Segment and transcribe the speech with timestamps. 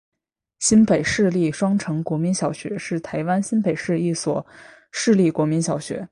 [0.57, 4.43] 新北市立双城国民小学是台湾新北市一所
[4.91, 5.99] 市立国民小学。